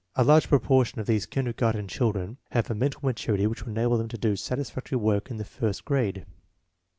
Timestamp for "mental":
2.73-3.01